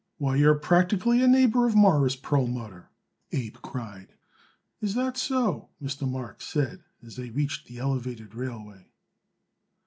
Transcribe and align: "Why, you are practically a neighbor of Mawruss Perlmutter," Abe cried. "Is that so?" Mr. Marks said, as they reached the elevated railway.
"Why, 0.17 0.35
you 0.37 0.49
are 0.49 0.55
practically 0.55 1.21
a 1.21 1.27
neighbor 1.27 1.67
of 1.67 1.75
Mawruss 1.75 2.15
Perlmutter," 2.15 2.89
Abe 3.33 3.57
cried. 3.61 4.15
"Is 4.81 4.95
that 4.95 5.15
so?" 5.15 5.69
Mr. 5.79 6.09
Marks 6.09 6.45
said, 6.47 6.83
as 7.05 7.17
they 7.17 7.29
reached 7.29 7.67
the 7.67 7.77
elevated 7.77 8.33
railway. 8.33 8.89